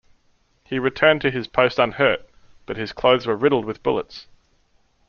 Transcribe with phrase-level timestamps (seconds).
[0.65, 2.27] He returned to his post unhurt,
[2.65, 4.25] but his clothes were riddled with bullets.